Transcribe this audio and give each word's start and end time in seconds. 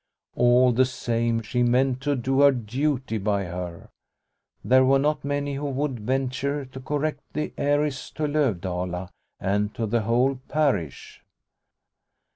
All 0.35 0.71
the 0.71 0.85
same 0.85 1.43
she 1.43 1.61
meant 1.61 2.01
to 2.01 2.15
do 2.15 2.41
her 2.41 2.49
duty 2.51 3.19
by 3.19 3.43
her. 3.43 3.91
There 4.65 4.83
were 4.83 4.97
not 4.97 5.23
many 5.23 5.53
who 5.53 5.65
would 5.69 5.99
venture 5.99 6.65
to 6.65 6.79
correct 6.79 7.21
the 7.33 7.53
heiress 7.55 8.09
to 8.13 8.25
Lovdala 8.27 9.11
and 9.39 9.75
to 9.75 9.85
the 9.85 10.01
whole 10.01 10.37
parish. 10.49 11.21